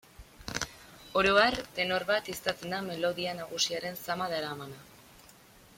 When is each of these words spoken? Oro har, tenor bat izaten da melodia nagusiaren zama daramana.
Oro 1.21 1.33
har, 1.41 1.57
tenor 1.79 2.07
bat 2.11 2.31
izaten 2.35 2.75
da 2.75 2.81
melodia 2.89 3.37
nagusiaren 3.41 4.01
zama 4.07 4.31
daramana. 4.35 4.81